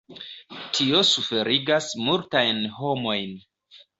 [0.77, 3.37] Tio suferigas multajn homojn.